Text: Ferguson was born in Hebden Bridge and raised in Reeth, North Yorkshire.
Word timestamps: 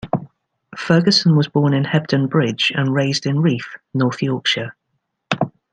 Ferguson 0.75 1.35
was 1.35 1.47
born 1.47 1.75
in 1.75 1.83
Hebden 1.83 2.27
Bridge 2.27 2.71
and 2.75 2.91
raised 2.91 3.27
in 3.27 3.37
Reeth, 3.39 3.77
North 3.93 4.23
Yorkshire. 4.23 4.75